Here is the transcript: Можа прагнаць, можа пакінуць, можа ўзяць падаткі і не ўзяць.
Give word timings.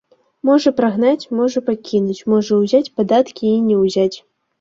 Можа 0.49 0.69
прагнаць, 0.79 1.27
можа 1.39 1.59
пакінуць, 1.67 2.15
можа 2.33 2.57
ўзяць 2.63 2.91
падаткі 3.03 3.45
і 3.51 3.61
не 3.67 3.77
ўзяць. 3.83 4.17